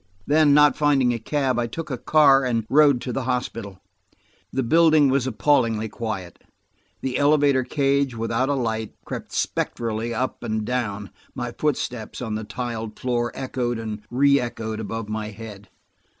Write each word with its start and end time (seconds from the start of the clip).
Then, 0.25 0.51
not 0.55 0.75
finding 0.75 1.13
a 1.13 1.19
cab, 1.19 1.59
I 1.59 1.67
took 1.67 1.91
a 1.91 1.97
car 1.99 2.43
and 2.43 2.65
rode 2.71 3.01
to 3.01 3.13
the 3.13 3.25
hospital. 3.25 3.77
The 4.51 4.63
building 4.63 5.09
was 5.09 5.27
appallingly 5.27 5.89
quiet. 5.89 6.41
The 7.01 7.19
elevator 7.19 7.63
cage, 7.63 8.15
without 8.15 8.49
a 8.49 8.55
light, 8.55 8.95
crept 9.05 9.31
spectrally 9.31 10.11
up 10.11 10.41
and 10.43 10.65
down; 10.65 11.11
my 11.35 11.51
footsteps 11.51 12.19
on 12.19 12.33
the 12.33 12.43
tiled 12.43 12.97
floor 12.99 13.31
echoed 13.35 13.77
and 13.77 14.01
reëchoed 14.11 14.79
above 14.79 15.07
my 15.07 15.29
head. 15.29 15.69